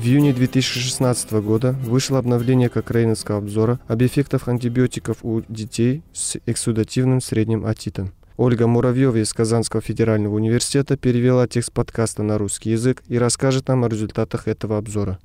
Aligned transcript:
В 0.00 0.02
июне 0.02 0.32
2016 0.32 1.30
года 1.42 1.72
вышло 1.84 2.18
обновление 2.18 2.70
Кокрейновского 2.70 3.36
обзора 3.36 3.80
об 3.86 4.02
эффектах 4.02 4.48
антибиотиков 4.48 5.18
у 5.22 5.42
детей 5.46 6.02
с 6.14 6.38
эксудативным 6.46 7.20
средним 7.20 7.66
отитом. 7.66 8.14
Ольга 8.38 8.66
Муравьева 8.66 9.22
из 9.22 9.30
Казанского 9.34 9.82
федерального 9.82 10.36
университета 10.36 10.96
перевела 10.96 11.46
текст 11.46 11.70
подкаста 11.72 12.22
на 12.22 12.38
русский 12.38 12.70
язык 12.70 13.02
и 13.08 13.18
расскажет 13.18 13.68
нам 13.68 13.84
о 13.84 13.88
результатах 13.88 14.48
этого 14.48 14.78
обзора. 14.78 15.18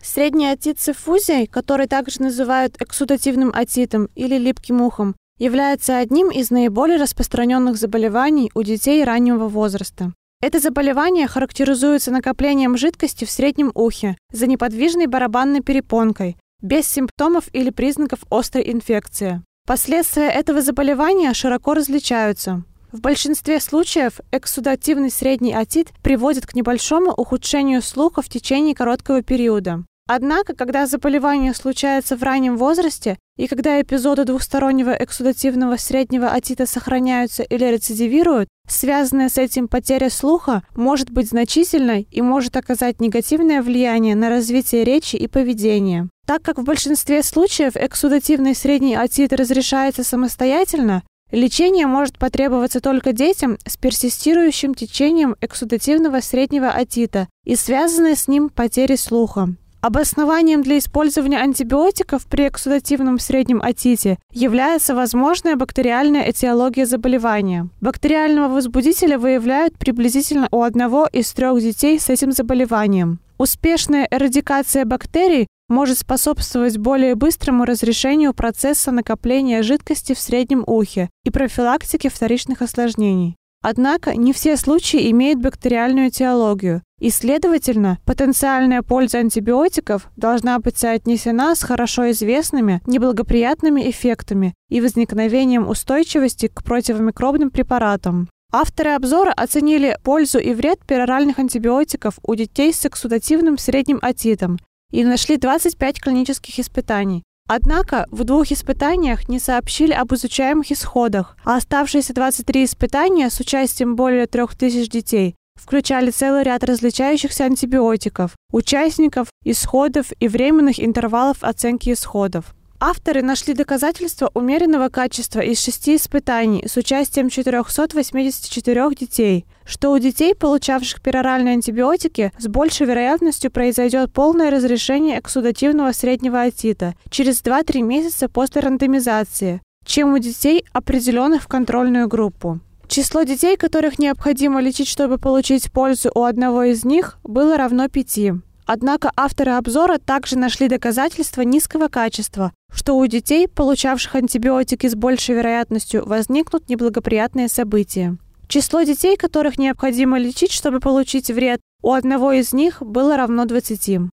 Средний 0.00 0.46
отит 0.46 0.78
с 0.78 0.90
эффузией, 0.90 1.48
который 1.48 1.88
также 1.88 2.22
называют 2.22 2.80
эксудативным 2.80 3.50
отитом 3.52 4.08
или 4.14 4.38
липким 4.38 4.82
ухом, 4.82 5.16
является 5.40 5.98
одним 5.98 6.30
из 6.30 6.52
наиболее 6.52 6.98
распространенных 6.98 7.76
заболеваний 7.76 8.52
у 8.54 8.62
детей 8.62 9.02
раннего 9.02 9.48
возраста. 9.48 10.12
Это 10.42 10.58
заболевание 10.58 11.28
характеризуется 11.28 12.10
накоплением 12.10 12.76
жидкости 12.76 13.24
в 13.24 13.30
среднем 13.30 13.70
ухе 13.76 14.16
за 14.32 14.48
неподвижной 14.48 15.06
барабанной 15.06 15.60
перепонкой, 15.60 16.36
без 16.60 16.88
симптомов 16.88 17.44
или 17.52 17.70
признаков 17.70 18.24
острой 18.28 18.68
инфекции. 18.72 19.40
Последствия 19.68 20.28
этого 20.28 20.60
заболевания 20.60 21.32
широко 21.32 21.74
различаются. 21.74 22.64
В 22.90 23.00
большинстве 23.00 23.60
случаев 23.60 24.18
эксудативный 24.32 25.12
средний 25.12 25.54
отит 25.54 25.92
приводит 26.02 26.44
к 26.44 26.56
небольшому 26.56 27.12
ухудшению 27.12 27.80
слуха 27.80 28.20
в 28.20 28.28
течение 28.28 28.74
короткого 28.74 29.22
периода. 29.22 29.84
Однако, 30.14 30.54
когда 30.54 30.86
заболевание 30.86 31.54
случается 31.54 32.18
в 32.18 32.22
раннем 32.22 32.58
возрасте 32.58 33.16
и 33.38 33.46
когда 33.46 33.80
эпизоды 33.80 34.26
двухстороннего 34.26 34.90
эксудативного 34.90 35.78
среднего 35.78 36.28
отита 36.28 36.66
сохраняются 36.66 37.42
или 37.42 37.64
рецидивируют, 37.64 38.50
связанная 38.68 39.30
с 39.30 39.38
этим 39.38 39.68
потеря 39.68 40.10
слуха 40.10 40.64
может 40.76 41.10
быть 41.10 41.30
значительной 41.30 42.06
и 42.10 42.20
может 42.20 42.58
оказать 42.58 43.00
негативное 43.00 43.62
влияние 43.62 44.14
на 44.14 44.28
развитие 44.28 44.84
речи 44.84 45.16
и 45.16 45.28
поведения. 45.28 46.10
Так 46.26 46.42
как 46.42 46.58
в 46.58 46.64
большинстве 46.64 47.22
случаев 47.22 47.72
эксудативный 47.74 48.54
средний 48.54 48.94
отит 48.94 49.32
разрешается 49.32 50.04
самостоятельно, 50.04 51.04
лечение 51.30 51.86
может 51.86 52.18
потребоваться 52.18 52.82
только 52.82 53.14
детям 53.14 53.56
с 53.66 53.78
персистирующим 53.78 54.74
течением 54.74 55.36
эксудативного 55.40 56.20
среднего 56.20 56.68
отита 56.68 57.28
и 57.46 57.56
связанной 57.56 58.14
с 58.14 58.28
ним 58.28 58.50
потерей 58.50 58.98
слуха. 58.98 59.54
Обоснованием 59.82 60.62
для 60.62 60.78
использования 60.78 61.40
антибиотиков 61.40 62.26
при 62.26 62.46
эксудативном 62.46 63.18
среднем 63.18 63.60
отите 63.60 64.16
является 64.30 64.94
возможная 64.94 65.56
бактериальная 65.56 66.30
этиология 66.30 66.86
заболевания. 66.86 67.68
Бактериального 67.80 68.46
возбудителя 68.46 69.18
выявляют 69.18 69.76
приблизительно 69.76 70.46
у 70.52 70.62
одного 70.62 71.08
из 71.12 71.32
трех 71.32 71.60
детей 71.60 71.98
с 71.98 72.08
этим 72.08 72.30
заболеванием. 72.30 73.18
Успешная 73.38 74.06
эрадикация 74.08 74.84
бактерий 74.84 75.48
может 75.68 75.98
способствовать 75.98 76.78
более 76.78 77.16
быстрому 77.16 77.64
разрешению 77.64 78.34
процесса 78.34 78.92
накопления 78.92 79.64
жидкости 79.64 80.14
в 80.14 80.20
среднем 80.20 80.62
ухе 80.64 81.10
и 81.24 81.30
профилактике 81.30 82.08
вторичных 82.08 82.62
осложнений. 82.62 83.34
Однако 83.62 84.16
не 84.16 84.32
все 84.32 84.56
случаи 84.56 85.08
имеют 85.12 85.40
бактериальную 85.40 86.08
этиологию, 86.08 86.82
и, 86.98 87.10
следовательно, 87.10 87.98
потенциальная 88.04 88.82
польза 88.82 89.18
антибиотиков 89.18 90.10
должна 90.16 90.58
быть 90.58 90.76
соотнесена 90.76 91.54
с 91.54 91.62
хорошо 91.62 92.10
известными 92.10 92.80
неблагоприятными 92.86 93.88
эффектами 93.88 94.54
и 94.68 94.80
возникновением 94.80 95.68
устойчивости 95.68 96.48
к 96.48 96.64
противомикробным 96.64 97.50
препаратам. 97.50 98.28
Авторы 98.52 98.90
обзора 98.90 99.32
оценили 99.32 99.96
пользу 100.02 100.38
и 100.38 100.52
вред 100.52 100.80
пероральных 100.86 101.38
антибиотиков 101.38 102.18
у 102.22 102.34
детей 102.34 102.72
с 102.74 102.84
эксудативным 102.84 103.58
средним 103.58 103.98
отитом 104.02 104.58
и 104.90 105.04
нашли 105.04 105.38
25 105.38 106.02
клинических 106.02 106.58
испытаний, 106.58 107.22
Однако 107.48 108.06
в 108.10 108.24
двух 108.24 108.50
испытаниях 108.50 109.28
не 109.28 109.38
сообщили 109.38 109.92
об 109.92 110.14
изучаемых 110.14 110.70
исходах, 110.72 111.36
а 111.44 111.56
оставшиеся 111.56 112.14
23 112.14 112.64
испытания 112.64 113.30
с 113.30 113.40
участием 113.40 113.96
более 113.96 114.26
3000 114.26 114.88
детей 114.88 115.34
включали 115.62 116.10
целый 116.10 116.42
ряд 116.42 116.64
различающихся 116.64 117.44
антибиотиков, 117.44 118.32
участников, 118.52 119.28
исходов 119.44 120.12
и 120.18 120.28
временных 120.28 120.80
интервалов 120.80 121.38
оценки 121.42 121.92
исходов. 121.92 122.54
Авторы 122.80 123.22
нашли 123.22 123.54
доказательства 123.54 124.30
умеренного 124.34 124.88
качества 124.88 125.38
из 125.38 125.60
шести 125.60 125.94
испытаний 125.94 126.66
с 126.66 126.76
участием 126.76 127.30
484 127.30 128.94
детей, 128.96 129.46
что 129.64 129.92
у 129.92 129.98
детей, 129.98 130.34
получавших 130.34 131.00
пероральные 131.02 131.54
антибиотики, 131.54 132.32
с 132.38 132.46
большей 132.48 132.86
вероятностью 132.86 133.50
произойдет 133.50 134.12
полное 134.12 134.50
разрешение 134.50 135.18
эксудативного 135.18 135.92
среднего 135.92 136.42
отита 136.42 136.94
через 137.10 137.42
2-3 137.42 137.82
месяца 137.82 138.28
после 138.28 138.62
рандомизации, 138.62 139.60
чем 139.84 140.14
у 140.14 140.18
детей, 140.18 140.64
определенных 140.72 141.42
в 141.42 141.48
контрольную 141.48 142.08
группу. 142.08 142.60
Число 142.88 143.22
детей, 143.22 143.56
которых 143.56 143.98
необходимо 143.98 144.60
лечить, 144.60 144.88
чтобы 144.88 145.16
получить 145.18 145.72
пользу 145.72 146.10
у 146.14 146.24
одного 146.24 146.64
из 146.64 146.84
них, 146.84 147.18
было 147.24 147.56
равно 147.56 147.88
пяти. 147.88 148.34
Однако 148.66 149.10
авторы 149.16 149.52
обзора 149.52 149.98
также 149.98 150.38
нашли 150.38 150.68
доказательства 150.68 151.42
низкого 151.42 151.88
качества, 151.88 152.52
что 152.72 152.96
у 152.96 153.06
детей, 153.06 153.48
получавших 153.48 154.14
антибиотики 154.14 154.88
с 154.88 154.94
большей 154.94 155.34
вероятностью, 155.34 156.06
возникнут 156.06 156.68
неблагоприятные 156.68 157.48
события. 157.48 158.16
Число 158.52 158.82
детей, 158.82 159.16
которых 159.16 159.56
необходимо 159.56 160.18
лечить, 160.18 160.52
чтобы 160.52 160.78
получить 160.78 161.30
вред, 161.30 161.62
у 161.82 161.92
одного 161.92 162.32
из 162.32 162.52
них 162.52 162.82
было 162.82 163.16
равно 163.16 163.46
20. 163.46 164.10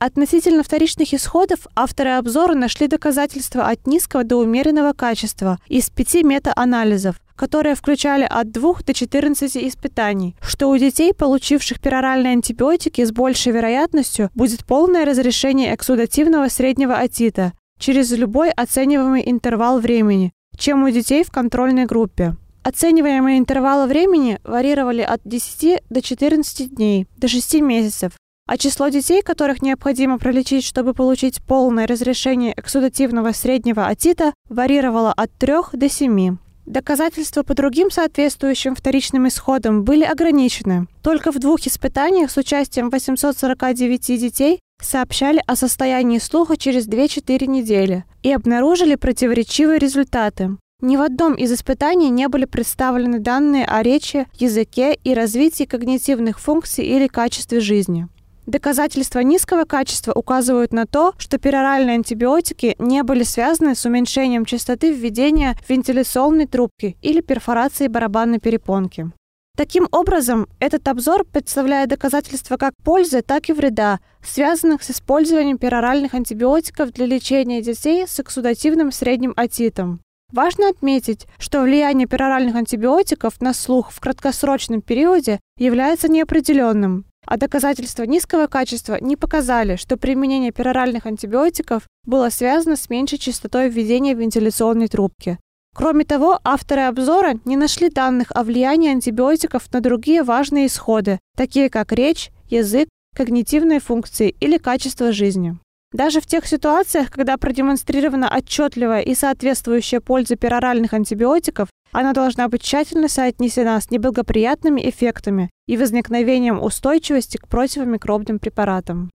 Относительно 0.00 0.62
вторичных 0.62 1.12
исходов 1.12 1.66
авторы 1.76 2.12
обзора 2.12 2.54
нашли 2.54 2.88
доказательства 2.88 3.66
от 3.66 3.86
низкого 3.86 4.24
до 4.24 4.36
умеренного 4.36 4.94
качества 4.94 5.58
из 5.68 5.90
пяти 5.90 6.22
мета-анализов, 6.22 7.16
которые 7.36 7.74
включали 7.74 8.24
от 8.24 8.50
2 8.50 8.76
до 8.86 8.94
14 8.94 9.58
испытаний, 9.58 10.36
что 10.40 10.70
у 10.70 10.76
детей, 10.78 11.12
получивших 11.12 11.78
пероральные 11.78 12.32
антибиотики, 12.32 13.04
с 13.04 13.12
большей 13.12 13.52
вероятностью 13.52 14.30
будет 14.34 14.64
полное 14.64 15.04
разрешение 15.04 15.74
эксудативного 15.74 16.48
среднего 16.48 16.94
отита 16.94 17.52
через 17.78 18.10
любой 18.12 18.52
оцениваемый 18.52 19.30
интервал 19.30 19.80
времени, 19.80 20.32
чем 20.56 20.82
у 20.82 20.88
детей 20.88 21.24
в 21.24 21.30
контрольной 21.30 21.84
группе. 21.84 22.36
Оцениваемые 22.64 23.38
интервалы 23.38 23.88
времени 23.88 24.38
варьировали 24.44 25.02
от 25.02 25.20
10 25.24 25.82
до 25.90 26.00
14 26.00 26.74
дней, 26.74 27.08
до 27.16 27.26
6 27.26 27.60
месяцев, 27.60 28.12
а 28.46 28.56
число 28.56 28.88
детей, 28.88 29.22
которых 29.22 29.62
необходимо 29.62 30.18
пролечить, 30.18 30.64
чтобы 30.64 30.94
получить 30.94 31.42
полное 31.42 31.86
разрешение 31.86 32.54
эксудативного 32.56 33.32
среднего 33.32 33.86
отита, 33.86 34.32
варьировало 34.48 35.12
от 35.12 35.32
3 35.38 35.54
до 35.72 35.88
7. 35.88 36.36
Доказательства 36.66 37.42
по 37.42 37.54
другим 37.54 37.90
соответствующим 37.90 38.76
вторичным 38.76 39.26
исходам 39.26 39.82
были 39.82 40.04
ограничены. 40.04 40.86
Только 41.02 41.32
в 41.32 41.40
двух 41.40 41.66
испытаниях 41.66 42.30
с 42.30 42.36
участием 42.36 42.90
849 42.90 44.20
детей 44.20 44.60
сообщали 44.80 45.42
о 45.46 45.56
состоянии 45.56 46.18
слуха 46.18 46.56
через 46.56 46.86
2-4 46.86 47.46
недели 47.46 48.04
и 48.22 48.32
обнаружили 48.32 48.94
противоречивые 48.94 49.78
результаты. 49.78 50.56
Ни 50.82 50.96
в 50.96 51.00
одном 51.00 51.34
из 51.34 51.52
испытаний 51.52 52.10
не 52.10 52.26
были 52.26 52.44
представлены 52.44 53.20
данные 53.20 53.64
о 53.64 53.84
речи, 53.84 54.26
языке 54.34 54.94
и 54.94 55.14
развитии 55.14 55.62
когнитивных 55.62 56.40
функций 56.40 56.84
или 56.84 57.06
качестве 57.06 57.60
жизни. 57.60 58.08
Доказательства 58.46 59.20
низкого 59.20 59.64
качества 59.64 60.12
указывают 60.12 60.72
на 60.72 60.86
то, 60.86 61.12
что 61.18 61.38
пероральные 61.38 61.94
антибиотики 61.94 62.74
не 62.80 63.04
были 63.04 63.22
связаны 63.22 63.76
с 63.76 63.86
уменьшением 63.86 64.44
частоты 64.44 64.92
введения 64.92 65.56
вентиляционной 65.68 66.48
трубки 66.48 66.96
или 67.00 67.20
перфорацией 67.20 67.88
барабанной 67.88 68.40
перепонки. 68.40 69.12
Таким 69.56 69.86
образом, 69.92 70.48
этот 70.58 70.88
обзор 70.88 71.24
представляет 71.24 71.90
доказательства 71.90 72.56
как 72.56 72.74
пользы, 72.82 73.22
так 73.22 73.48
и 73.48 73.52
вреда, 73.52 74.00
связанных 74.20 74.82
с 74.82 74.90
использованием 74.90 75.58
пероральных 75.58 76.14
антибиотиков 76.14 76.90
для 76.90 77.06
лечения 77.06 77.62
детей 77.62 78.04
с 78.08 78.18
эксудативным 78.18 78.90
средним 78.90 79.32
отитом. 79.36 80.00
Важно 80.32 80.70
отметить, 80.70 81.26
что 81.38 81.60
влияние 81.60 82.06
пероральных 82.06 82.54
антибиотиков 82.54 83.38
на 83.42 83.52
слух 83.52 83.90
в 83.90 84.00
краткосрочном 84.00 84.80
периоде 84.80 85.40
является 85.58 86.08
неопределенным, 86.08 87.04
а 87.26 87.36
доказательства 87.36 88.04
низкого 88.04 88.46
качества 88.46 88.96
не 88.98 89.16
показали, 89.16 89.76
что 89.76 89.98
применение 89.98 90.50
пероральных 90.50 91.04
антибиотиков 91.04 91.82
было 92.04 92.30
связано 92.30 92.76
с 92.76 92.88
меньшей 92.88 93.18
частотой 93.18 93.68
введения 93.68 94.14
вентиляционной 94.14 94.88
трубки. 94.88 95.38
Кроме 95.76 96.04
того, 96.04 96.40
авторы 96.44 96.82
обзора 96.82 97.38
не 97.44 97.56
нашли 97.56 97.90
данных 97.90 98.28
о 98.30 98.42
влиянии 98.42 98.90
антибиотиков 98.90 99.70
на 99.70 99.80
другие 99.82 100.22
важные 100.22 100.66
исходы, 100.66 101.18
такие 101.36 101.68
как 101.68 101.92
речь, 101.92 102.30
язык, 102.48 102.88
когнитивные 103.14 103.80
функции 103.80 104.34
или 104.40 104.56
качество 104.56 105.12
жизни. 105.12 105.58
Даже 105.92 106.22
в 106.22 106.26
тех 106.26 106.46
ситуациях, 106.46 107.10
когда 107.10 107.36
продемонстрирована 107.36 108.34
отчетливая 108.34 109.02
и 109.02 109.14
соответствующая 109.14 110.00
польза 110.00 110.36
пероральных 110.36 110.94
антибиотиков, 110.94 111.68
она 111.92 112.14
должна 112.14 112.48
быть 112.48 112.62
тщательно 112.62 113.08
соотнесена 113.08 113.78
с 113.78 113.90
неблагоприятными 113.90 114.88
эффектами 114.88 115.50
и 115.66 115.76
возникновением 115.76 116.62
устойчивости 116.62 117.36
к 117.36 117.46
противомикробным 117.46 118.38
препаратам. 118.38 119.10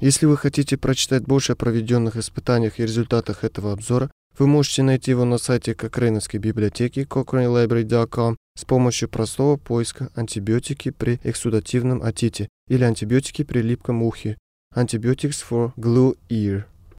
Если 0.00 0.26
вы 0.26 0.36
хотите 0.36 0.76
прочитать 0.76 1.22
больше 1.24 1.52
о 1.52 1.56
проведенных 1.56 2.16
испытаниях 2.16 2.80
и 2.80 2.82
результатах 2.82 3.44
этого 3.44 3.72
обзора, 3.72 4.10
вы 4.36 4.46
можете 4.46 4.82
найти 4.82 5.12
его 5.12 5.24
на 5.24 5.38
сайте 5.38 5.74
Кокрейновской 5.74 6.40
библиотеки 6.40 7.00
cochranelibrary.com 7.00 8.36
с 8.58 8.64
помощью 8.64 9.08
простого 9.08 9.56
поиска 9.56 10.10
антибиотики 10.16 10.90
при 10.90 11.20
эксудативном 11.22 12.02
отите 12.02 12.48
или 12.66 12.82
антибиотики 12.82 13.44
при 13.44 13.60
липком 13.60 14.02
ухе 14.02 14.38
Antibiotics 14.76 15.42
for 15.42 15.72
Glue 15.80 16.16
Ear. 16.28 16.68